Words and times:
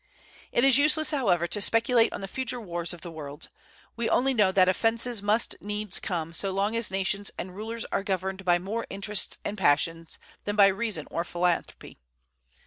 It 0.51 0.63
is 0.63 0.79
useless, 0.79 1.11
however, 1.11 1.45
to 1.45 1.61
speculate 1.61 2.11
on 2.11 2.21
the 2.21 2.27
future 2.27 2.59
wars 2.59 2.91
of 2.91 3.01
the 3.01 3.11
world. 3.11 3.49
We 3.95 4.09
only 4.09 4.33
know 4.33 4.51
that 4.51 4.67
offences 4.67 5.21
must 5.21 5.55
needs 5.61 5.99
come 5.99 6.33
so 6.33 6.49
long 6.49 6.75
as 6.75 6.89
nations 6.89 7.29
and 7.37 7.55
rulers 7.55 7.85
are 7.91 8.01
governed 8.01 8.43
more 8.43 8.81
by 8.81 8.87
interests 8.89 9.37
and 9.45 9.59
passions 9.59 10.17
than 10.43 10.55
by 10.55 10.69
reason 10.69 11.07
or 11.11 11.23
philanthropy. 11.23 11.99